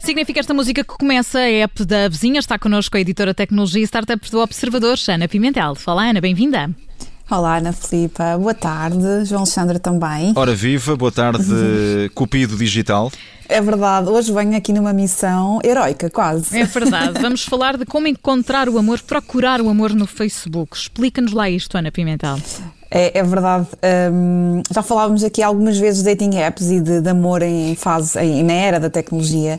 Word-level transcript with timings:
Significa 0.00 0.40
esta 0.40 0.54
música 0.54 0.82
que 0.82 0.96
começa 0.96 1.40
a 1.40 1.62
app 1.64 1.84
da 1.84 2.08
vizinha. 2.08 2.38
Está 2.38 2.58
connosco 2.58 2.96
a 2.96 3.00
editora 3.00 3.34
Tecnologia 3.34 3.80
e 3.80 3.84
Startups 3.84 4.30
do 4.30 4.40
Observador, 4.40 4.96
Ana 5.08 5.28
Pimentel. 5.28 5.74
Fala, 5.74 6.08
Ana, 6.08 6.20
bem-vinda. 6.20 6.74
Olá, 7.28 7.56
Ana 7.56 7.72
Filipa. 7.72 8.38
Boa 8.38 8.54
tarde. 8.54 9.24
João 9.24 9.40
Alexandre 9.40 9.80
também. 9.80 10.32
Ora 10.36 10.54
viva, 10.54 10.94
boa 10.96 11.10
tarde, 11.10 11.44
Cupido 12.14 12.56
Digital. 12.56 13.10
É 13.48 13.60
verdade, 13.60 14.08
hoje 14.08 14.32
venho 14.32 14.56
aqui 14.56 14.72
numa 14.72 14.92
missão 14.92 15.58
heroica, 15.64 16.08
quase. 16.08 16.56
É 16.56 16.64
verdade. 16.64 17.20
Vamos 17.20 17.42
falar 17.46 17.76
de 17.76 17.84
como 17.84 18.06
encontrar 18.06 18.68
o 18.68 18.78
amor, 18.78 19.00
procurar 19.00 19.60
o 19.60 19.68
amor 19.68 19.92
no 19.92 20.06
Facebook. 20.06 20.76
Explica-nos 20.76 21.32
lá 21.32 21.50
isto, 21.50 21.76
Ana 21.76 21.90
Pimentel. 21.90 22.38
É, 22.90 23.18
é 23.18 23.22
verdade. 23.22 23.66
Um, 24.12 24.62
já 24.72 24.82
falávamos 24.82 25.24
aqui 25.24 25.42
algumas 25.42 25.76
vezes 25.76 26.02
de 26.02 26.14
dating 26.14 26.36
apps 26.38 26.70
e 26.70 26.80
de, 26.80 27.00
de 27.00 27.08
amor 27.08 27.42
em 27.42 27.74
fase, 27.74 28.18
em, 28.20 28.44
na 28.44 28.52
era 28.52 28.78
da 28.78 28.88
tecnologia, 28.88 29.58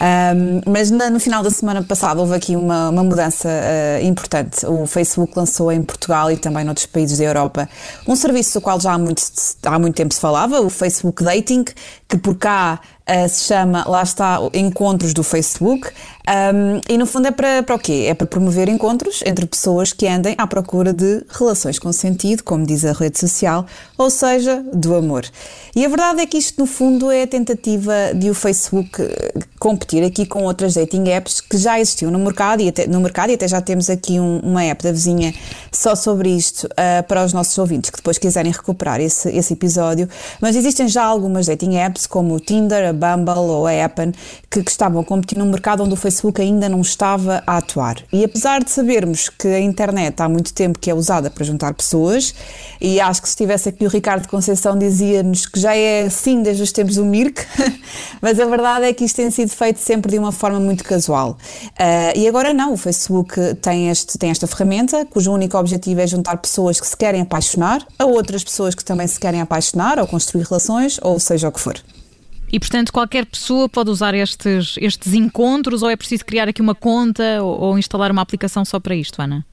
um, 0.00 0.70
mas 0.70 0.90
na, 0.90 1.10
no 1.10 1.18
final 1.18 1.42
da 1.42 1.50
semana 1.50 1.82
passada 1.82 2.20
houve 2.20 2.34
aqui 2.34 2.54
uma, 2.54 2.90
uma 2.90 3.02
mudança 3.02 3.48
uh, 3.48 4.04
importante. 4.04 4.64
O 4.64 4.86
Facebook 4.86 5.32
lançou 5.36 5.72
em 5.72 5.82
Portugal 5.82 6.30
e 6.30 6.36
também 6.36 6.64
noutros 6.64 6.86
países 6.86 7.18
da 7.18 7.24
Europa 7.24 7.68
um 8.06 8.14
serviço 8.14 8.58
do 8.58 8.62
qual 8.62 8.80
já 8.80 8.92
há 8.92 8.98
muito, 8.98 9.22
há 9.64 9.78
muito 9.78 9.96
tempo 9.96 10.14
se 10.14 10.20
falava, 10.20 10.60
o 10.60 10.70
Facebook 10.70 11.24
Dating, 11.24 11.64
que 12.08 12.16
por 12.16 12.36
cá 12.36 12.80
Uh, 13.08 13.26
se 13.26 13.44
chama, 13.44 13.88
lá 13.88 14.02
está, 14.02 14.38
Encontros 14.52 15.14
do 15.14 15.22
Facebook. 15.22 15.90
Um, 16.28 16.80
e 16.86 16.98
no 16.98 17.06
fundo 17.06 17.28
é 17.28 17.30
para, 17.30 17.62
para 17.62 17.74
o 17.74 17.78
quê? 17.78 18.04
É 18.06 18.12
para 18.12 18.26
promover 18.26 18.68
encontros 18.68 19.22
entre 19.24 19.46
pessoas 19.46 19.94
que 19.94 20.06
andem 20.06 20.34
à 20.36 20.46
procura 20.46 20.92
de 20.92 21.24
relações 21.30 21.78
com 21.78 21.90
sentido, 21.90 22.44
como 22.44 22.66
diz 22.66 22.84
a 22.84 22.92
rede 22.92 23.18
social, 23.18 23.64
ou 23.96 24.10
seja, 24.10 24.62
do 24.74 24.94
amor. 24.94 25.24
E 25.74 25.86
a 25.86 25.88
verdade 25.88 26.20
é 26.20 26.26
que 26.26 26.36
isto, 26.36 26.60
no 26.60 26.66
fundo, 26.66 27.10
é 27.10 27.22
a 27.22 27.26
tentativa 27.26 28.12
de 28.14 28.28
o 28.28 28.34
Facebook 28.34 29.00
eh, 29.00 29.32
competir 29.58 30.04
aqui 30.04 30.26
com 30.26 30.42
outras 30.42 30.74
dating 30.74 31.08
apps 31.08 31.40
que 31.40 31.56
já 31.56 31.80
existiam 31.80 32.10
no 32.10 32.18
mercado 32.18 32.60
e 32.60 32.68
até, 32.68 32.86
no 32.86 33.00
mercado, 33.00 33.30
e 33.30 33.34
até 33.34 33.48
já 33.48 33.62
temos 33.62 33.88
aqui 33.88 34.20
um, 34.20 34.40
uma 34.40 34.62
app 34.64 34.82
da 34.82 34.92
vizinha 34.92 35.32
só 35.70 35.94
sobre 35.94 36.30
isto 36.30 36.64
uh, 36.66 37.02
para 37.06 37.24
os 37.24 37.32
nossos 37.32 37.56
ouvintes 37.58 37.90
que 37.90 37.96
depois 37.96 38.18
quiserem 38.18 38.52
recuperar 38.52 39.00
esse, 39.00 39.28
esse 39.30 39.52
episódio. 39.52 40.08
Mas 40.40 40.56
existem 40.56 40.88
já 40.88 41.04
algumas 41.04 41.46
dating 41.46 41.76
apps 41.76 42.06
como 42.06 42.34
o 42.34 42.40
Tinder, 42.40 42.88
a 42.88 42.92
Bumble 42.92 43.38
ou 43.38 43.66
a 43.66 43.84
Appen 43.84 44.12
que, 44.50 44.62
que 44.62 44.70
estavam 44.70 45.00
a 45.00 45.04
competir 45.04 45.38
num 45.38 45.50
mercado 45.50 45.82
onde 45.82 45.92
o 45.92 45.96
Facebook 45.96 46.40
ainda 46.40 46.68
não 46.68 46.80
estava 46.80 47.42
a 47.46 47.58
atuar. 47.58 47.96
E 48.12 48.24
apesar 48.24 48.62
de 48.62 48.70
sabermos 48.70 49.28
que 49.28 49.48
a 49.48 49.60
internet 49.60 50.20
há 50.20 50.28
muito 50.28 50.52
tempo 50.54 50.78
que 50.78 50.90
é 50.90 50.94
usada 50.94 51.30
para 51.30 51.44
juntar 51.44 51.74
pessoas, 51.74 52.34
e 52.80 53.00
acho 53.00 53.20
que 53.20 53.28
se 53.28 53.32
estivesse 53.32 53.68
aqui 53.68 53.84
o 53.84 53.88
Ricardo 53.88 54.26
Conceição 54.28 54.78
dizia-nos 54.78 55.46
que 55.46 55.60
já 55.60 55.76
é 55.76 56.02
assim 56.02 56.42
desde 56.42 56.62
os 56.62 56.72
tempos 56.72 56.96
do 56.96 57.04
Mirk, 57.04 57.44
mas 58.22 58.40
a 58.40 58.46
verdade 58.46 58.86
é 58.86 58.92
que 58.92 59.04
isto 59.04 59.16
tem 59.16 59.30
sido 59.30 59.50
feito 59.50 59.78
sempre 59.78 60.12
de 60.12 60.18
uma 60.18 60.32
forma 60.32 60.60
muito 60.60 60.84
casual. 60.84 61.36
Uh, 61.78 62.18
e 62.18 62.26
agora 62.28 62.54
não, 62.54 62.72
o 62.72 62.76
Facebook 62.76 63.34
tem, 63.56 63.90
este, 63.90 64.16
tem 64.16 64.30
esta 64.30 64.46
ferramenta 64.46 65.04
cujo 65.06 65.32
único 65.32 65.56
objetivo 65.58 66.00
é 66.00 66.06
juntar 66.06 66.36
pessoas 66.38 66.80
que 66.80 66.86
se 66.86 66.96
querem 66.96 67.20
apaixonar 67.20 67.86
a 67.98 68.04
outras 68.04 68.42
pessoas 68.44 68.74
que 68.74 68.84
também 68.84 69.06
se 69.06 69.18
querem 69.18 69.40
apaixonar 69.40 69.98
ou 69.98 70.06
construir 70.06 70.44
relações, 70.44 70.98
ou 71.02 71.18
seja 71.18 71.48
o 71.48 71.52
que 71.52 71.60
for. 71.60 71.80
E, 72.50 72.58
portanto, 72.58 72.92
qualquer 72.92 73.26
pessoa 73.26 73.68
pode 73.68 73.90
usar 73.90 74.14
estes, 74.14 74.76
estes 74.80 75.12
encontros 75.12 75.82
ou 75.82 75.90
é 75.90 75.96
preciso 75.96 76.24
criar 76.24 76.48
aqui 76.48 76.62
uma 76.62 76.74
conta 76.74 77.42
ou, 77.42 77.60
ou 77.60 77.78
instalar 77.78 78.10
uma 78.10 78.22
aplicação 78.22 78.64
só 78.64 78.80
para 78.80 78.94
isto, 78.94 79.20
Ana? 79.20 79.44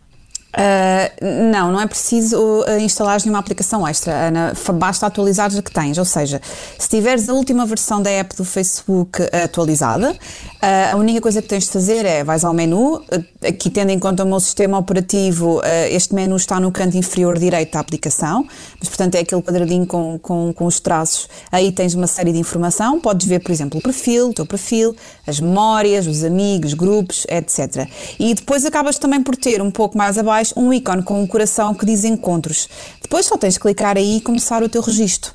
Uh, 0.55 1.51
não, 1.51 1.69
não 1.69 1.81
é 1.81 1.85
preciso 1.85 2.37
uh, 2.39 2.79
instalar 2.79 3.19
nenhuma 3.19 3.39
aplicação 3.39 3.85
extra, 3.85 4.13
Ana. 4.13 4.53
Basta 4.75 5.05
atualizar 5.05 5.51
a 5.55 5.61
que 5.61 5.71
tens. 5.71 5.97
Ou 5.97 6.05
seja, 6.05 6.41
se 6.79 6.87
tiveres 6.87 7.27
a 7.27 7.33
última 7.33 7.65
versão 7.65 8.01
da 8.01 8.09
app 8.09 8.33
do 8.37 8.45
Facebook 8.45 9.21
atualizada, 9.43 10.11
uh, 10.11 10.93
a 10.93 10.95
única 10.95 11.19
coisa 11.19 11.41
que 11.41 11.49
tens 11.49 11.65
de 11.65 11.71
fazer 11.71 12.05
é 12.05 12.23
vais 12.23 12.45
ao 12.45 12.53
menu. 12.53 13.03
Aqui, 13.45 13.69
tendo 13.69 13.89
em 13.89 13.99
conta 13.99 14.23
o 14.23 14.27
meu 14.27 14.39
sistema 14.39 14.77
operativo, 14.77 15.61
este 15.89 16.15
menu 16.15 16.35
está 16.35 16.59
no 16.59 16.71
canto 16.71 16.97
inferior 16.97 17.37
direito 17.37 17.73
da 17.73 17.79
aplicação, 17.79 18.47
mas 18.79 18.87
portanto 18.87 19.15
é 19.15 19.19
aquele 19.19 19.41
quadradinho 19.41 19.85
com, 19.85 20.17
com, 20.17 20.53
com 20.53 20.65
os 20.65 20.79
traços. 20.79 21.29
Aí 21.51 21.71
tens 21.71 21.93
uma 21.93 22.07
série 22.07 22.31
de 22.31 22.39
informação. 22.39 22.99
Podes 22.99 23.27
ver, 23.27 23.39
por 23.39 23.51
exemplo, 23.51 23.79
o 23.79 23.83
perfil, 23.83 24.29
o 24.29 24.33
teu 24.33 24.45
perfil, 24.45 24.95
as 25.27 25.39
memórias, 25.39 26.07
os 26.07 26.23
amigos, 26.23 26.73
grupos, 26.73 27.25
etc. 27.29 27.87
E 28.17 28.33
depois 28.33 28.65
acabas 28.65 28.97
também 28.97 29.21
por 29.21 29.35
ter 29.35 29.61
um 29.61 29.69
pouco 29.69 29.97
mais 29.97 30.17
abaixo 30.17 30.44
um 30.55 30.73
ícone 30.73 31.03
com 31.03 31.21
um 31.21 31.27
coração 31.27 31.73
que 31.73 31.85
diz 31.85 32.03
encontros. 32.03 32.67
Depois 33.01 33.25
só 33.25 33.37
tens 33.37 33.55
de 33.55 33.59
clicar 33.59 33.97
aí 33.97 34.17
e 34.17 34.21
começar 34.21 34.61
o 34.63 34.69
teu 34.69 34.81
registro. 34.81 35.33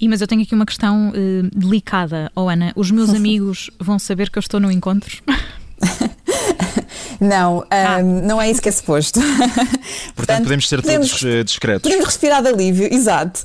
E, 0.00 0.08
mas 0.08 0.20
eu 0.20 0.26
tenho 0.26 0.42
aqui 0.42 0.54
uma 0.54 0.64
questão 0.64 1.10
uh, 1.10 1.58
delicada, 1.58 2.32
oh 2.34 2.48
Ana. 2.48 2.72
Os 2.74 2.90
meus 2.90 3.10
amigos 3.14 3.70
vão 3.78 3.98
saber 3.98 4.30
que 4.30 4.38
eu 4.38 4.40
estou 4.40 4.58
no 4.58 4.70
encontros? 4.70 5.20
Não, 7.20 7.64
ah. 7.70 8.02
não 8.02 8.40
é 8.40 8.50
isso 8.50 8.62
que 8.62 8.68
é 8.68 8.72
suposto. 8.72 9.20
Portanto, 10.16 10.16
Portanto 10.16 10.42
podemos 10.44 10.68
ser 10.68 10.80
podemos, 10.80 11.10
todos 11.10 11.24
eh, 11.24 11.44
discretos. 11.44 11.82
Podemos 11.82 12.06
respirar 12.06 12.42
de 12.42 12.48
alívio, 12.48 12.92
exato. 12.92 13.42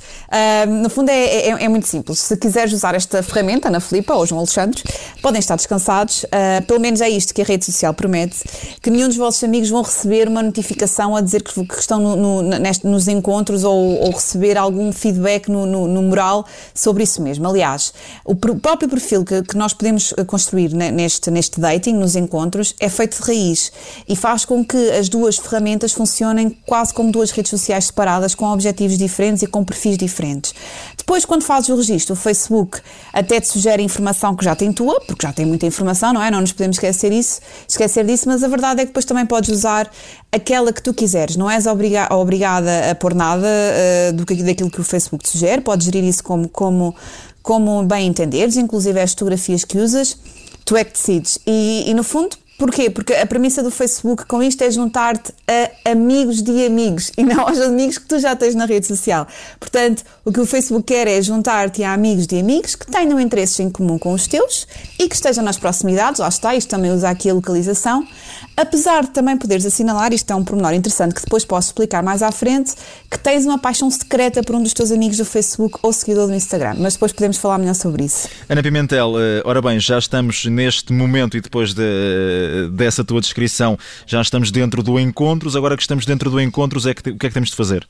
No 0.67 0.89
fundo, 0.89 1.09
é, 1.09 1.49
é, 1.49 1.63
é, 1.65 1.67
muito 1.67 1.87
simples. 1.87 2.19
Se 2.19 2.37
quiseres 2.37 2.71
usar 2.71 2.95
esta 2.95 3.21
ferramenta, 3.21 3.69
na 3.69 3.79
Filipa 3.79 4.13
ou 4.13 4.25
João 4.25 4.39
Alexandre, 4.39 4.81
podem 5.21 5.39
estar 5.39 5.55
descansados. 5.55 6.23
Uh, 6.23 6.63
pelo 6.65 6.79
menos 6.79 7.01
é 7.01 7.09
isto 7.09 7.33
que 7.33 7.41
a 7.41 7.45
rede 7.45 7.65
social 7.65 7.93
promete: 7.93 8.43
que 8.81 8.89
nenhum 8.89 9.07
dos 9.07 9.17
vossos 9.17 9.43
amigos 9.43 9.69
vão 9.69 9.81
receber 9.81 10.27
uma 10.27 10.41
notificação 10.41 11.15
a 11.15 11.21
dizer 11.21 11.43
que, 11.43 11.65
que 11.65 11.79
estão 11.79 11.99
no, 11.99 12.15
no, 12.15 12.59
neste, 12.59 12.87
nos 12.87 13.07
encontros 13.07 13.63
ou, 13.63 14.01
ou, 14.01 14.11
receber 14.11 14.57
algum 14.57 14.91
feedback 14.93 15.49
no, 15.49 15.65
no, 15.65 16.01
moral 16.01 16.45
sobre 16.73 17.03
isso 17.03 17.21
mesmo. 17.21 17.47
Aliás, 17.47 17.93
o 18.23 18.35
pr 18.35 18.55
próprio 18.55 18.87
perfil 18.89 19.25
que, 19.25 19.43
que, 19.43 19.57
nós 19.57 19.73
podemos 19.73 20.13
construir 20.27 20.73
neste, 20.73 21.29
neste 21.29 21.59
dating, 21.59 21.93
nos 21.93 22.15
encontros, 22.15 22.73
é 22.79 22.89
feito 22.89 23.21
de 23.21 23.23
raiz 23.27 23.64
e 24.07 24.15
faz 24.15 24.45
com 24.45 24.63
que 24.63 24.91
as 24.91 25.09
duas 25.09 25.37
ferramentas 25.37 25.91
funcionem 25.91 26.57
quase 26.65 26.93
como 26.93 27.11
duas 27.11 27.31
redes 27.31 27.49
sociais 27.49 27.85
separadas 27.85 28.35
com 28.35 28.45
objetivos 28.45 28.97
diferentes 28.97 29.43
e 29.43 29.47
com 29.47 29.63
perfis 29.63 29.97
diferentes. 29.97 30.53
Depois, 30.97 31.25
quando 31.25 31.43
fazes 31.43 31.69
o 31.69 31.75
registro, 31.75 32.13
o 32.13 32.15
Facebook 32.15 32.79
até 33.13 33.39
te 33.39 33.47
sugere 33.47 33.83
informação 33.83 34.35
que 34.35 34.43
já 34.43 34.55
tem 34.55 34.73
tua, 34.73 34.99
porque 35.01 35.25
já 35.25 35.31
tem 35.31 35.45
muita 35.45 35.65
informação, 35.65 36.13
não 36.13 36.21
é? 36.21 36.31
Não 36.31 36.41
nos 36.41 36.51
podemos 36.51 36.77
esquecer 36.77 37.11
isso, 37.11 37.41
esquecer 37.67 38.05
disso, 38.05 38.27
mas 38.27 38.43
a 38.43 38.47
verdade 38.47 38.81
é 38.81 38.83
que 38.83 38.89
depois 38.89 39.05
também 39.05 39.25
podes 39.25 39.49
usar 39.49 39.89
aquela 40.31 40.73
que 40.73 40.81
tu 40.81 40.93
quiseres. 40.93 41.35
Não 41.35 41.49
és 41.49 41.65
obriga 41.65 42.07
obrigada 42.13 42.91
a 42.91 42.95
pôr 42.95 43.13
nada 43.13 43.47
uh, 43.47 44.13
do 44.13 44.25
que, 44.25 44.35
daquilo 44.43 44.69
que 44.69 44.81
o 44.81 44.83
Facebook 44.83 45.23
te 45.23 45.29
sugere, 45.29 45.61
podes 45.61 45.85
gerir 45.85 46.03
isso 46.03 46.23
como, 46.23 46.49
como, 46.49 46.95
como 47.41 47.83
bem 47.83 48.07
entenderes, 48.07 48.57
inclusive 48.57 48.99
as 48.99 49.11
fotografias 49.11 49.63
que 49.63 49.77
usas, 49.77 50.17
tu 50.65 50.75
é 50.75 50.83
que 50.83 50.93
decides. 50.93 51.39
E, 51.45 51.85
e 51.87 51.93
no 51.93 52.03
fundo, 52.03 52.37
Porquê? 52.57 52.89
Porque 52.89 53.13
a 53.13 53.25
premissa 53.25 53.61
do 53.61 53.69
Facebook 53.69 54.25
com 54.25 54.41
isto 54.41 54.63
é 54.63 54.71
juntar-te 54.71 55.33
a 55.47 55.91
amigos 55.91 56.41
de 56.41 56.65
amigos 56.65 57.11
e 57.17 57.23
não 57.23 57.41
aos 57.47 57.59
amigos 57.59 57.97
que 57.97 58.05
tu 58.05 58.17
já 58.17 58.33
tens 58.33 58.55
na 58.55 58.65
rede 58.65 58.87
social. 58.87 59.27
Portanto, 59.59 60.03
o 60.23 60.31
que 60.31 60.39
o 60.39 60.45
Facebook 60.45 60.85
quer 60.85 61.05
é 61.05 61.21
juntar-te 61.21 61.83
a 61.83 61.93
amigos 61.93 62.25
de 62.25 62.39
amigos 62.39 62.75
que 62.75 62.87
tenham 62.87 63.19
interesses 63.19 63.59
em 63.59 63.69
comum 63.69 63.99
com 63.99 64.13
os 64.13 64.25
teus 64.25 64.67
e 64.97 65.09
que 65.09 65.15
estejam 65.15 65.43
nas 65.43 65.57
proximidades, 65.57 66.19
lá 66.19 66.29
está, 66.29 66.55
isto 66.55 66.69
também 66.69 66.91
usa 66.91 67.09
aqui 67.09 67.29
a 67.29 67.33
localização, 67.33 68.07
apesar 68.55 69.03
de 69.03 69.09
também 69.09 69.37
poderes 69.37 69.65
assinalar, 69.65 70.13
isto 70.13 70.31
é 70.31 70.35
um 70.35 70.43
pormenor 70.43 70.73
interessante 70.73 71.13
que 71.13 71.21
depois 71.21 71.43
posso 71.43 71.69
explicar 71.69 72.01
mais 72.01 72.23
à 72.23 72.31
frente, 72.31 72.73
que 73.11 73.19
tens 73.19 73.45
uma 73.45 73.59
paixão 73.59 73.89
secreta 73.91 74.41
por 74.41 74.55
um 74.55 74.63
dos 74.63 74.73
teus 74.73 74.91
amigos 74.91 75.17
do 75.17 75.25
Facebook 75.25 75.77
ou 75.81 75.91
seguidor 75.91 76.27
do 76.27 76.33
Instagram, 76.33 76.75
mas 76.79 76.93
depois 76.93 77.11
podemos 77.11 77.37
falar 77.37 77.57
melhor 77.57 77.75
sobre 77.75 78.05
isso. 78.05 78.29
Ana 78.47 78.63
Pimentel, 78.63 79.19
eh, 79.19 79.41
ora 79.43 79.61
bem, 79.61 79.77
já 79.79 79.99
estamos 79.99 80.45
neste 80.45 80.93
momento 80.93 81.35
e 81.35 81.41
depois 81.41 81.73
de 81.73 82.44
dessa 82.71 83.03
tua 83.03 83.21
descrição, 83.21 83.77
já 84.05 84.21
estamos 84.21 84.51
dentro 84.51 84.81
do 84.81 84.99
Encontros, 84.99 85.55
agora 85.55 85.75
que 85.75 85.83
estamos 85.83 86.05
dentro 86.05 86.29
do 86.29 86.39
Encontros, 86.39 86.85
é 86.85 86.93
que, 86.93 87.09
o 87.09 87.17
que 87.17 87.25
é 87.25 87.29
que 87.29 87.33
temos 87.33 87.49
de 87.49 87.55
fazer? 87.55 87.87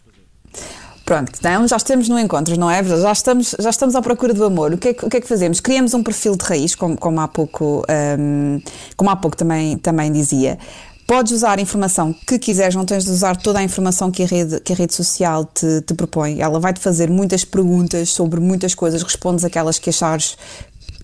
Pronto, 1.05 1.31
então 1.37 1.67
já 1.67 1.77
estamos 1.77 2.09
no 2.09 2.17
encontro, 2.17 2.59
não 2.59 2.69
é? 2.69 2.83
Já 2.83 3.11
estamos, 3.11 3.55
já 3.59 3.69
estamos 3.69 3.93
à 3.93 4.01
procura 4.01 4.33
do 4.33 4.43
amor. 4.43 4.73
O 4.73 4.77
que 4.77 4.87
é 4.87 4.93
que, 4.95 5.05
o 5.05 5.09
que, 5.09 5.17
é 5.17 5.21
que 5.21 5.27
fazemos? 5.27 5.59
Criamos 5.59 5.93
um 5.93 6.01
perfil 6.01 6.35
de 6.35 6.43
raiz, 6.43 6.73
como, 6.73 6.97
como 6.97 7.21
há 7.21 7.27
pouco, 7.27 7.83
um, 8.19 8.59
como 8.97 9.11
há 9.11 9.15
pouco 9.15 9.37
também, 9.37 9.77
também 9.77 10.11
dizia. 10.11 10.57
Podes 11.05 11.31
usar 11.31 11.59
a 11.59 11.61
informação 11.61 12.11
que 12.11 12.39
quiseres, 12.39 12.73
não 12.73 12.83
tens 12.83 13.05
de 13.05 13.11
usar 13.11 13.37
toda 13.37 13.59
a 13.59 13.63
informação 13.63 14.09
que 14.09 14.23
a 14.23 14.25
rede, 14.25 14.59
que 14.61 14.73
a 14.73 14.75
rede 14.75 14.95
social 14.95 15.45
te, 15.45 15.81
te 15.81 15.93
propõe. 15.93 16.41
Ela 16.41 16.59
vai-te 16.59 16.79
fazer 16.79 17.07
muitas 17.11 17.45
perguntas 17.45 18.09
sobre 18.09 18.39
muitas 18.39 18.73
coisas, 18.73 19.03
respondes 19.03 19.45
aquelas 19.45 19.77
que 19.77 19.91
achares 19.91 20.35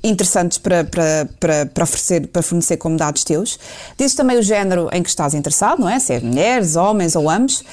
interessantes 0.04 0.58
para, 0.58 0.84
para, 0.84 1.30
para, 1.40 1.66
para, 1.68 1.84
oferecer, 1.84 2.28
para 2.28 2.42
fornecer 2.42 2.78
como 2.78 2.98
dados 2.98 3.24
teus. 3.24 3.60
Dizes 3.98 4.16
também 4.16 4.38
o 4.38 4.44
género 4.44 4.90
em 4.92 5.04
que 5.04 5.10
estás 5.10 5.34
interessado, 5.34 5.80
não 5.80 5.90
é? 5.90 6.00
Se 6.00 6.14
é 6.14 6.20
mulheres, 6.20 6.76
homens 6.76 7.16
ou 7.16 7.30
ambos. 7.30 7.64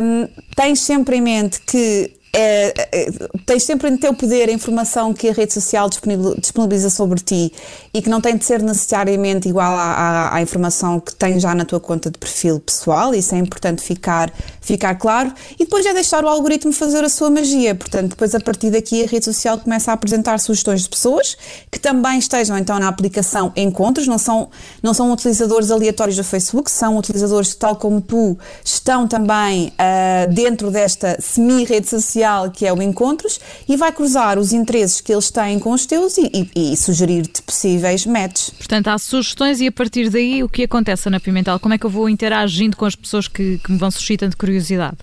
Um, 0.00 0.28
tens 0.56 0.80
sempre 0.80 1.16
em 1.16 1.20
mente 1.20 1.60
que 1.60 2.21
é, 2.34 2.72
é, 2.90 3.10
tens 3.44 3.62
sempre 3.64 3.90
no 3.90 3.98
teu 3.98 4.14
poder 4.14 4.48
a 4.48 4.52
informação 4.52 5.12
que 5.12 5.28
a 5.28 5.32
rede 5.34 5.52
social 5.52 5.90
disponibiliza 5.90 6.88
sobre 6.88 7.20
ti 7.20 7.52
e 7.92 8.00
que 8.00 8.08
não 8.08 8.22
tem 8.22 8.38
de 8.38 8.44
ser 8.46 8.62
necessariamente 8.62 9.50
igual 9.50 9.74
à, 9.74 9.82
à, 9.82 10.36
à, 10.36 10.40
informação 10.40 10.98
que 10.98 11.14
tens 11.14 11.42
já 11.42 11.54
na 11.54 11.66
tua 11.66 11.78
conta 11.78 12.10
de 12.10 12.18
perfil 12.18 12.58
pessoal, 12.58 13.14
isso 13.14 13.34
é 13.34 13.38
importante 13.38 13.82
ficar, 13.82 14.32
ficar 14.62 14.94
claro. 14.94 15.30
E 15.60 15.64
depois 15.64 15.84
é 15.84 15.92
deixar 15.92 16.24
o 16.24 16.28
algoritmo 16.28 16.72
fazer 16.72 17.04
a 17.04 17.08
sua 17.10 17.28
magia. 17.28 17.74
Portanto, 17.74 18.10
depois 18.10 18.34
a 18.34 18.40
partir 18.40 18.70
daqui 18.70 19.04
a 19.04 19.06
rede 19.06 19.26
social 19.26 19.58
começa 19.58 19.90
a 19.90 19.94
apresentar 19.94 20.40
sugestões 20.40 20.84
de 20.84 20.88
pessoas 20.88 21.36
que 21.70 21.78
também 21.78 22.18
estejam 22.18 22.56
então 22.56 22.78
na 22.78 22.88
aplicação 22.88 23.52
Encontros, 23.54 24.06
não 24.06 24.16
são, 24.16 24.48
não 24.82 24.94
são 24.94 25.12
utilizadores 25.12 25.70
aleatórios 25.70 26.16
do 26.16 26.24
Facebook, 26.24 26.70
são 26.70 26.96
utilizadores 26.96 27.52
que, 27.52 27.58
tal 27.58 27.76
como 27.76 28.00
tu, 28.00 28.38
estão 28.64 29.06
também 29.06 29.68
uh, 29.68 30.32
dentro 30.32 30.70
desta 30.70 31.18
semi-rede 31.20 31.88
social 31.88 32.21
que 32.54 32.66
é 32.66 32.72
o 32.72 32.82
Encontros 32.82 33.40
e 33.68 33.76
vai 33.76 33.92
cruzar 33.92 34.38
os 34.38 34.52
interesses 34.52 35.00
que 35.00 35.12
eles 35.12 35.30
têm 35.30 35.58
com 35.58 35.72
os 35.72 35.86
teus 35.86 36.16
e, 36.18 36.48
e, 36.54 36.72
e 36.72 36.76
sugerir-te 36.76 37.42
possíveis 37.42 38.06
matches. 38.06 38.50
Portanto, 38.50 38.88
há 38.88 38.98
sugestões 38.98 39.60
e 39.60 39.66
a 39.66 39.72
partir 39.72 40.10
daí 40.10 40.42
o 40.42 40.48
que 40.48 40.64
acontece 40.64 41.08
na 41.10 41.20
Pimentel? 41.20 41.58
Como 41.58 41.74
é 41.74 41.78
que 41.78 41.86
eu 41.86 41.90
vou 41.90 42.08
interagindo 42.08 42.76
com 42.76 42.84
as 42.84 42.94
pessoas 42.94 43.28
que, 43.28 43.58
que 43.58 43.72
me 43.72 43.78
vão 43.78 43.90
suscitando 43.90 44.36
curiosidade? 44.36 44.98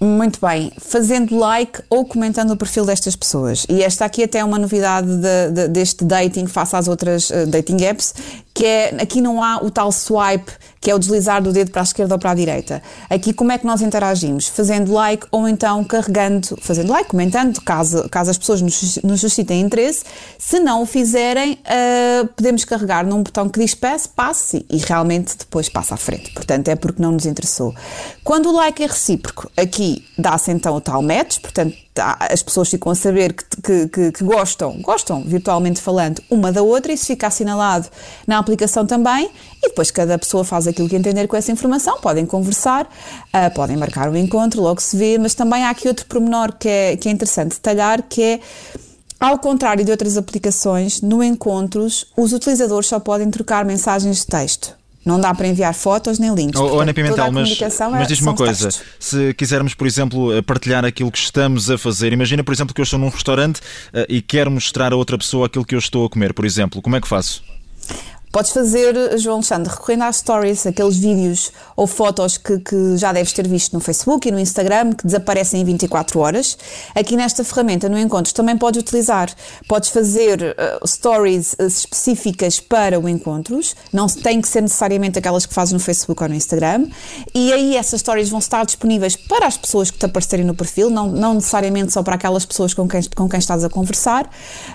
Muito 0.00 0.40
bem, 0.44 0.72
fazendo 0.76 1.36
like 1.38 1.80
ou 1.88 2.04
comentando 2.04 2.50
o 2.50 2.56
perfil 2.56 2.84
destas 2.84 3.14
pessoas. 3.14 3.64
E 3.68 3.82
esta 3.82 4.04
aqui 4.04 4.24
até 4.24 4.38
é 4.38 4.44
uma 4.44 4.58
novidade 4.58 5.06
de, 5.06 5.50
de, 5.52 5.68
deste 5.68 6.04
dating 6.04 6.46
face 6.46 6.74
às 6.74 6.88
outras 6.88 7.30
uh, 7.30 7.46
dating 7.46 7.82
apps, 7.84 8.12
que 8.54 8.64
é 8.64 8.94
aqui 9.00 9.20
não 9.20 9.42
há 9.42 9.58
o 9.62 9.68
tal 9.68 9.90
swipe, 9.90 10.52
que 10.80 10.88
é 10.88 10.94
o 10.94 10.98
deslizar 10.98 11.42
do 11.42 11.52
dedo 11.52 11.72
para 11.72 11.82
a 11.82 11.84
esquerda 11.84 12.14
ou 12.14 12.18
para 12.18 12.30
a 12.30 12.34
direita. 12.34 12.80
Aqui 13.10 13.32
como 13.32 13.50
é 13.50 13.58
que 13.58 13.66
nós 13.66 13.82
interagimos? 13.82 14.46
Fazendo 14.46 14.92
like 14.92 15.26
ou 15.32 15.48
então 15.48 15.82
carregando, 15.82 16.56
fazendo 16.60 16.90
like, 16.90 17.08
comentando, 17.08 17.60
caso, 17.62 18.08
caso 18.08 18.30
as 18.30 18.38
pessoas 18.38 18.62
nos, 18.62 18.96
nos 19.02 19.20
suscitem 19.20 19.60
interesse. 19.60 20.04
Se 20.38 20.60
não 20.60 20.82
o 20.82 20.86
fizerem, 20.86 21.58
uh, 21.64 22.26
podemos 22.28 22.64
carregar 22.64 23.04
num 23.04 23.22
botão 23.24 23.48
que 23.48 23.58
diz 23.58 23.74
passe, 23.74 24.08
passe 24.08 24.64
e 24.70 24.76
realmente 24.76 25.36
depois 25.36 25.68
passa 25.68 25.94
à 25.94 25.96
frente. 25.96 26.30
Portanto, 26.32 26.68
é 26.68 26.76
porque 26.76 27.02
não 27.02 27.10
nos 27.10 27.26
interessou. 27.26 27.74
Quando 28.22 28.50
o 28.50 28.52
like 28.52 28.84
é 28.84 28.86
recíproco, 28.86 29.50
aqui 29.56 30.04
dá-se 30.16 30.52
então 30.52 30.76
o 30.76 30.80
tal 30.80 31.02
match, 31.02 31.40
portanto 31.40 31.83
as 32.02 32.42
pessoas 32.42 32.68
ficam 32.68 32.90
a 32.90 32.94
saber 32.94 33.32
que, 33.32 33.44
que, 33.62 33.88
que, 33.88 34.12
que, 34.12 34.24
gostam, 34.24 34.80
gostam 34.80 35.22
virtualmente 35.22 35.80
falando, 35.80 36.20
uma 36.28 36.50
da 36.50 36.62
outra, 36.62 36.92
isso 36.92 37.06
fica 37.06 37.28
assinalado 37.28 37.88
na 38.26 38.38
aplicação 38.38 38.84
também, 38.84 39.30
e 39.62 39.68
depois 39.68 39.90
cada 39.90 40.18
pessoa 40.18 40.44
faz 40.44 40.66
aquilo 40.66 40.88
que 40.88 40.96
entender 40.96 41.28
com 41.28 41.36
essa 41.36 41.52
informação, 41.52 42.00
podem 42.00 42.26
conversar, 42.26 42.84
uh, 42.86 43.54
podem 43.54 43.76
marcar 43.76 44.08
um 44.08 44.16
encontro, 44.16 44.60
logo 44.60 44.80
se 44.80 44.96
vê, 44.96 45.18
mas 45.18 45.34
também 45.34 45.64
há 45.64 45.70
aqui 45.70 45.86
outro 45.86 46.06
pormenor 46.06 46.52
que 46.58 46.68
é, 46.68 46.96
que 46.96 47.08
é 47.08 47.12
interessante 47.12 47.52
detalhar, 47.52 48.02
que 48.02 48.22
é 48.22 48.40
ao 49.20 49.38
contrário 49.38 49.84
de 49.84 49.90
outras 49.90 50.16
aplicações, 50.16 51.00
no 51.00 51.22
Encontros, 51.22 52.06
os 52.16 52.32
utilizadores 52.32 52.88
só 52.88 52.98
podem 52.98 53.30
trocar 53.30 53.64
mensagens 53.64 54.18
de 54.18 54.26
texto. 54.26 54.83
Não 55.04 55.20
dá 55.20 55.34
para 55.34 55.46
enviar 55.46 55.74
fotos 55.74 56.18
nem 56.18 56.34
links. 56.34 56.58
Oh, 56.58 56.80
Ana 56.80 56.94
Pimentel, 56.94 57.30
mas, 57.30 57.58
mas 57.60 58.02
é- 58.02 58.06
diz-me 58.06 58.28
uma 58.28 58.34
coisa: 58.34 58.68
textos. 58.68 58.86
se 58.98 59.34
quisermos, 59.34 59.74
por 59.74 59.86
exemplo, 59.86 60.34
eh, 60.34 60.40
partilhar 60.40 60.84
aquilo 60.84 61.12
que 61.12 61.18
estamos 61.18 61.70
a 61.70 61.76
fazer, 61.76 62.12
imagina, 62.12 62.42
por 62.42 62.54
exemplo, 62.54 62.74
que 62.74 62.80
eu 62.80 62.84
estou 62.84 62.98
num 62.98 63.08
restaurante 63.08 63.58
uh, 63.58 64.06
e 64.08 64.22
quero 64.22 64.50
mostrar 64.50 64.92
a 64.92 64.96
outra 64.96 65.18
pessoa 65.18 65.46
aquilo 65.46 65.64
que 65.64 65.74
eu 65.74 65.78
estou 65.78 66.06
a 66.06 66.08
comer, 66.08 66.32
por 66.32 66.44
exemplo, 66.44 66.80
como 66.80 66.96
é 66.96 67.00
que 67.00 67.08
faço? 67.08 67.42
Podes 68.34 68.50
fazer, 68.50 69.16
João 69.16 69.36
Alexandre, 69.36 69.72
recorrendo 69.72 70.02
às 70.02 70.16
stories, 70.16 70.66
aqueles 70.66 70.96
vídeos 70.96 71.52
ou 71.76 71.86
fotos 71.86 72.36
que, 72.36 72.58
que, 72.58 72.96
já 72.96 73.12
deves 73.12 73.32
ter 73.32 73.46
visto 73.46 73.74
no 73.74 73.78
Facebook 73.78 74.26
e 74.26 74.32
no 74.32 74.40
Instagram, 74.40 74.92
que 74.92 75.06
desaparecem 75.06 75.60
em 75.60 75.64
24 75.64 76.18
horas. 76.18 76.58
Aqui 76.96 77.14
nesta 77.14 77.44
ferramenta, 77.44 77.88
no 77.88 77.96
Encontros, 77.96 78.32
também 78.32 78.58
podes 78.58 78.82
utilizar. 78.82 79.30
Podes 79.68 79.90
fazer 79.90 80.56
uh, 80.82 80.84
stories 80.84 81.52
uh, 81.60 81.62
específicas 81.62 82.58
para 82.58 82.98
o 82.98 83.08
Encontros, 83.08 83.76
não 83.92 84.08
tem 84.08 84.40
que 84.40 84.48
ser 84.48 84.62
necessariamente 84.62 85.16
aquelas 85.16 85.46
que 85.46 85.54
fazes 85.54 85.72
no 85.72 85.78
Facebook 85.78 86.20
ou 86.20 86.28
no 86.28 86.34
Instagram. 86.34 86.88
E 87.32 87.52
aí 87.52 87.76
essas 87.76 88.00
stories 88.00 88.30
vão 88.30 88.40
estar 88.40 88.66
disponíveis 88.66 89.14
para 89.14 89.46
as 89.46 89.56
pessoas 89.56 89.92
que 89.92 89.98
te 89.98 90.06
aparecerem 90.06 90.44
no 90.44 90.56
perfil, 90.56 90.90
não, 90.90 91.06
não 91.06 91.34
necessariamente 91.34 91.92
só 91.92 92.02
para 92.02 92.16
aquelas 92.16 92.44
pessoas 92.44 92.74
com 92.74 92.88
quem, 92.88 93.00
com 93.14 93.28
quem 93.28 93.38
estás 93.38 93.62
a 93.62 93.68
conversar. 93.68 94.28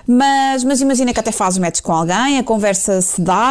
Mas, 0.06 0.64
mas 0.64 0.80
imagina 0.80 1.12
que 1.12 1.20
até 1.20 1.30
fazes 1.30 1.58
match 1.58 1.82
com 1.82 1.92
alguém, 1.92 2.38
a 2.38 2.42
conversa 2.42 3.02
se 3.02 3.20
dá 3.20 3.49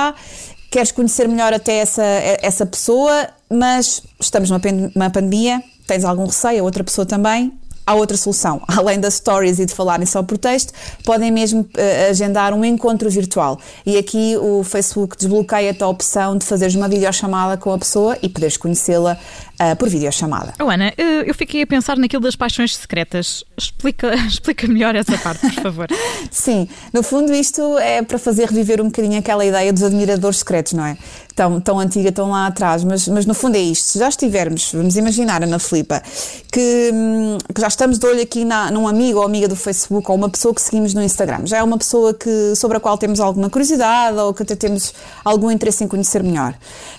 queres 0.71 0.91
conhecer 0.91 1.27
melhor 1.27 1.53
até 1.53 1.77
essa, 1.79 2.03
essa 2.41 2.65
pessoa, 2.65 3.27
mas 3.49 4.03
estamos 4.19 4.49
numa 4.49 5.09
pandemia, 5.09 5.63
tens 5.87 6.05
algum 6.05 6.25
receio, 6.25 6.61
a 6.61 6.63
outra 6.63 6.83
pessoa 6.83 7.05
também, 7.05 7.58
há 7.89 7.95
outra 7.95 8.15
solução. 8.15 8.61
Além 8.69 8.99
das 8.99 9.15
stories 9.15 9.57
e 9.57 9.65
de 9.65 9.73
falarem 9.73 10.05
só 10.05 10.21
por 10.21 10.37
texto, 10.37 10.71
podem 11.03 11.31
mesmo 11.31 11.61
uh, 11.61 12.09
agendar 12.09 12.53
um 12.53 12.63
encontro 12.63 13.09
virtual. 13.09 13.59
E 13.85 13.97
aqui 13.97 14.37
o 14.37 14.63
Facebook 14.63 15.17
desbloqueia-te 15.17 15.83
a 15.83 15.87
opção 15.87 16.37
de 16.37 16.45
fazeres 16.45 16.75
uma 16.75 16.87
videochamada 16.87 17.57
com 17.57 17.73
a 17.73 17.77
pessoa 17.77 18.17
e 18.21 18.29
poderes 18.29 18.57
conhecê-la 18.57 19.17
uh, 19.59 19.75
por 19.75 19.89
videochamada. 19.89 20.53
Oh, 20.59 20.69
Ana, 20.69 20.93
eu 20.97 21.33
fiquei 21.33 21.63
a 21.63 21.67
pensar 21.67 21.97
naquilo 21.97 22.21
das 22.21 22.35
paixões 22.35 22.75
secretas. 22.75 23.43
Explica, 23.57 24.13
explica 24.27 24.67
melhor 24.67 24.95
essa 24.95 25.17
parte, 25.17 25.41
por 25.41 25.63
favor. 25.63 25.87
Sim, 26.29 26.69
no 26.93 27.01
fundo 27.01 27.33
isto 27.33 27.77
é 27.79 28.03
para 28.03 28.19
fazer 28.19 28.47
reviver 28.47 28.81
um 28.81 28.85
bocadinho 28.85 29.17
aquela 29.17 29.43
ideia 29.43 29.73
dos 29.73 29.81
admiradores 29.81 30.39
secretos, 30.39 30.73
não 30.73 30.85
é? 30.85 30.97
Tão, 31.39 31.61
tão 31.61 31.79
antiga, 31.79 32.11
tão 32.11 32.31
lá 32.31 32.47
atrás, 32.47 32.83
mas, 32.83 33.07
mas 33.07 33.25
no 33.25 33.33
fundo 33.33 33.55
é 33.55 33.61
isto. 33.61 33.91
Se 33.91 33.99
já 33.99 34.09
estivermos, 34.09 34.73
vamos 34.73 34.97
imaginar, 34.97 35.41
Ana 35.41 35.57
Filipa, 35.57 36.03
que, 36.51 36.91
hum, 36.93 37.37
que 37.55 37.61
já 37.61 37.69
estamos 37.69 37.97
de 37.97 38.05
olho 38.05 38.21
aqui 38.21 38.43
na, 38.43 38.69
num 38.69 38.89
amigo 38.89 39.19
ou 39.19 39.25
amiga 39.25 39.47
do 39.47 39.55
Facebook 39.55 40.11
ou 40.11 40.17
uma 40.17 40.27
pessoa 40.27 40.53
que 40.53 40.61
seguimos 40.61 40.93
no 40.93 41.01
Instagram, 41.01 41.45
já 41.45 41.59
é 41.59 41.63
uma 41.63 41.77
pessoa 41.77 42.13
que, 42.13 42.53
sobre 42.57 42.75
a 42.75 42.79
qual 42.81 42.97
temos 42.97 43.21
alguma 43.21 43.49
curiosidade 43.49 44.17
ou 44.17 44.33
que 44.33 44.43
até 44.43 44.53
temos 44.53 44.93
algum 45.23 45.49
interesse 45.49 45.81
em 45.81 45.87
conhecer 45.87 46.21
melhor. 46.21 46.53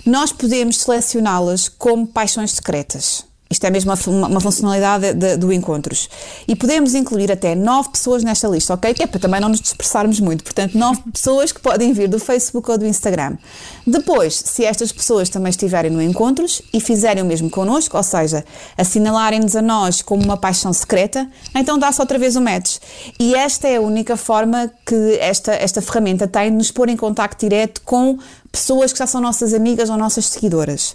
Nós 0.06 0.32
podemos 0.32 0.78
selecioná-las 0.78 1.68
como 1.68 2.06
paixões 2.06 2.52
secretas. 2.52 3.29
Isto 3.50 3.66
é 3.66 3.70
mesmo 3.70 3.92
uma, 4.06 4.28
uma 4.28 4.40
funcionalidade 4.40 5.12
de, 5.12 5.36
do 5.36 5.52
Encontros. 5.52 6.08
E 6.46 6.54
podemos 6.54 6.94
incluir 6.94 7.32
até 7.32 7.56
nove 7.56 7.88
pessoas 7.88 8.22
nesta 8.22 8.46
lista, 8.46 8.74
ok? 8.74 8.94
Que 8.94 9.02
é 9.02 9.06
para 9.08 9.18
também 9.18 9.40
não 9.40 9.48
nos 9.48 9.60
dispersarmos 9.60 10.20
muito. 10.20 10.44
Portanto, 10.44 10.78
nove 10.78 11.02
pessoas 11.12 11.50
que 11.50 11.60
podem 11.60 11.92
vir 11.92 12.08
do 12.08 12.20
Facebook 12.20 12.70
ou 12.70 12.78
do 12.78 12.86
Instagram. 12.86 13.36
Depois, 13.84 14.40
se 14.46 14.64
estas 14.64 14.92
pessoas 14.92 15.28
também 15.28 15.50
estiverem 15.50 15.90
no 15.90 16.00
Encontros 16.00 16.62
e 16.72 16.80
fizerem 16.80 17.24
o 17.24 17.26
mesmo 17.26 17.50
connosco, 17.50 17.96
ou 17.96 18.02
seja, 18.04 18.44
assinalarem-nos 18.78 19.56
a 19.56 19.62
nós 19.62 20.00
como 20.00 20.22
uma 20.22 20.36
paixão 20.36 20.72
secreta, 20.72 21.28
então 21.52 21.76
dá-se 21.76 22.00
outra 22.00 22.20
vez 22.20 22.36
o 22.36 22.40
match. 22.40 22.76
E 23.18 23.34
esta 23.34 23.66
é 23.66 23.78
a 23.78 23.80
única 23.80 24.16
forma 24.16 24.70
que 24.86 25.18
esta, 25.20 25.52
esta 25.52 25.82
ferramenta 25.82 26.28
tem 26.28 26.50
de 26.50 26.56
nos 26.56 26.70
pôr 26.70 26.88
em 26.88 26.96
contacto 26.96 27.40
direto 27.40 27.80
com 27.84 28.16
pessoas 28.52 28.92
que 28.92 28.98
já 29.00 29.08
são 29.08 29.20
nossas 29.20 29.54
amigas 29.54 29.90
ou 29.90 29.96
nossas 29.96 30.26
seguidoras. 30.26 30.94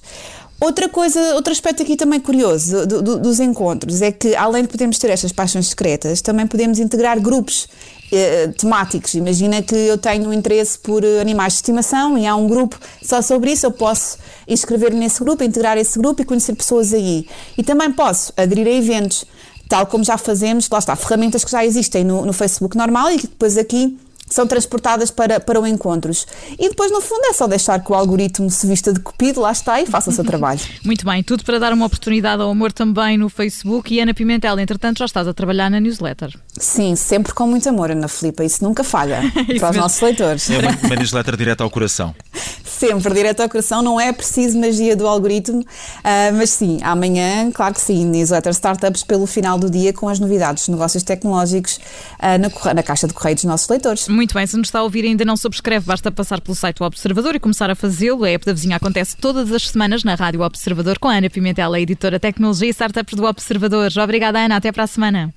Outra 0.59 0.87
coisa, 0.87 1.19
outro 1.35 1.51
aspecto 1.51 1.83
aqui 1.83 1.97
também 1.97 2.19
curioso 2.19 2.87
do, 2.87 3.01
do, 3.01 3.19
dos 3.19 3.39
encontros 3.41 4.01
é 4.01 4.11
que, 4.11 4.35
além 4.35 4.63
de 4.63 4.69
podermos 4.69 4.97
ter 4.97 5.09
estas 5.09 5.31
paixões 5.33 5.67
secretas, 5.67 6.21
também 6.21 6.47
podemos 6.47 6.79
integrar 6.79 7.19
grupos 7.19 7.67
eh, 8.11 8.47
temáticos. 8.57 9.15
Imagina 9.15 9.61
que 9.61 9.75
eu 9.75 9.97
tenho 9.97 10.31
interesse 10.31 10.79
por 10.79 11.03
animais 11.19 11.53
de 11.53 11.57
estimação 11.57 12.17
e 12.17 12.25
há 12.25 12.35
um 12.35 12.47
grupo 12.47 12.79
só 13.03 13.21
sobre 13.21 13.51
isso, 13.51 13.65
eu 13.65 13.71
posso 13.71 14.17
inscrever-me 14.47 14.99
nesse 14.99 15.19
grupo, 15.19 15.43
integrar 15.43 15.77
esse 15.77 15.99
grupo 15.99 16.21
e 16.21 16.25
conhecer 16.25 16.55
pessoas 16.55 16.93
aí. 16.93 17.27
E 17.57 17.63
também 17.63 17.91
posso 17.91 18.31
aderir 18.37 18.65
a 18.65 18.71
eventos, 18.71 19.25
tal 19.67 19.85
como 19.85 20.05
já 20.05 20.17
fazemos, 20.17 20.69
lá 20.69 20.79
está, 20.79 20.95
ferramentas 20.95 21.43
que 21.43 21.51
já 21.51 21.65
existem 21.65 22.05
no, 22.05 22.25
no 22.25 22.31
Facebook 22.31 22.77
normal 22.77 23.11
e 23.11 23.17
que 23.17 23.27
depois 23.27 23.57
aqui 23.57 23.97
são 24.29 24.47
transportadas 24.47 25.11
para, 25.11 25.39
para 25.39 25.59
o 25.59 25.67
encontros. 25.67 26.25
E 26.57 26.69
depois, 26.69 26.91
no 26.91 27.01
fundo, 27.01 27.25
é 27.25 27.33
só 27.33 27.47
deixar 27.47 27.83
que 27.83 27.91
o 27.91 27.95
algoritmo 27.95 28.49
se 28.49 28.65
vista 28.67 28.91
de 28.91 28.99
cupido, 28.99 29.41
lá 29.41 29.51
está, 29.51 29.79
e 29.81 29.85
faça 29.85 30.09
o 30.09 30.13
seu 30.13 30.23
trabalho. 30.23 30.59
Muito 30.83 31.05
bem, 31.05 31.23
tudo 31.23 31.43
para 31.43 31.59
dar 31.59 31.73
uma 31.73 31.85
oportunidade 31.85 32.41
ao 32.41 32.49
amor 32.49 32.71
também 32.71 33.17
no 33.17 33.29
Facebook. 33.29 33.93
E 33.93 33.99
Ana 33.99 34.13
Pimentel, 34.13 34.59
entretanto, 34.59 34.99
já 34.99 35.05
estás 35.05 35.27
a 35.27 35.33
trabalhar 35.33 35.69
na 35.69 35.79
newsletter. 35.79 36.33
Sim, 36.57 36.95
sempre 36.95 37.33
com 37.33 37.47
muito 37.47 37.67
amor, 37.69 37.91
Ana 37.91 38.07
Filipa, 38.07 38.43
isso 38.43 38.63
nunca 38.63 38.83
falha 38.83 39.21
para 39.59 39.71
os 39.71 39.77
nossos 39.77 40.01
leitores. 40.01 40.49
É 40.49 40.59
uma, 40.59 40.71
uma 40.71 40.95
newsletter 40.95 41.35
direto 41.37 41.61
ao 41.61 41.69
coração. 41.69 42.15
Sempre, 42.77 43.13
direto 43.13 43.39
ao 43.39 43.47
coração, 43.47 43.81
não 43.81 43.99
é 43.99 44.11
preciso 44.11 44.59
magia 44.59 44.95
do 44.95 45.07
algoritmo, 45.07 45.61
uh, 45.61 46.33
mas 46.33 46.49
sim, 46.49 46.79
amanhã, 46.83 47.49
claro 47.51 47.73
que 47.73 47.79
sim, 47.79 48.05
newsletter 48.05 48.51
Startups 48.51 49.01
pelo 49.01 49.25
final 49.25 49.57
do 49.57 49.69
dia 49.69 49.93
com 49.93 50.09
as 50.09 50.19
novidades 50.19 50.65
dos 50.65 50.75
negócios 50.75 51.01
tecnológicos 51.01 51.77
uh, 52.19 52.37
na, 52.37 52.73
na 52.73 52.83
caixa 52.83 53.07
de 53.07 53.13
correio 53.13 53.35
dos 53.35 53.45
nossos 53.45 53.69
leitores. 53.69 54.09
Muito 54.09 54.33
bem, 54.33 54.45
se 54.45 54.57
nos 54.57 54.67
está 54.67 54.79
a 54.79 54.83
ouvir 54.83 55.05
e 55.05 55.07
ainda 55.07 55.23
não 55.23 55.37
subscreve, 55.37 55.85
basta 55.85 56.11
passar 56.11 56.41
pelo 56.41 56.53
site 56.53 56.77
do 56.77 56.83
Observador 56.83 57.35
e 57.35 57.39
começar 57.39 57.69
a 57.69 57.75
fazê-lo. 57.75 58.25
A 58.25 58.29
app 58.29 58.45
da 58.45 58.51
vizinha 58.51 58.75
acontece 58.75 59.15
todas 59.15 59.51
as 59.53 59.69
semanas 59.69 60.03
na 60.03 60.15
Rádio 60.15 60.41
Observador 60.41 60.99
com 60.99 61.07
a 61.07 61.15
Ana 61.15 61.29
Pimentel, 61.29 61.73
a 61.73 61.79
editora 61.79 62.19
Tecnologia 62.19 62.67
e 62.67 62.71
Startups 62.71 63.15
do 63.15 63.23
Observador. 63.23 63.89
Obrigada, 64.03 64.39
Ana. 64.39 64.57
Até 64.57 64.73
para 64.73 64.83
a 64.83 64.87
semana. 64.87 65.33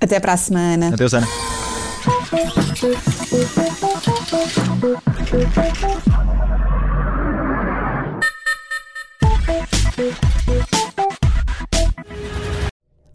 Até 0.00 0.20
para 0.20 0.34
a 0.34 0.36
semana. 0.36 0.88
Adeus, 0.88 1.14
Ana. 1.14 1.26